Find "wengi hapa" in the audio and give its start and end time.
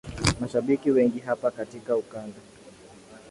0.91-1.51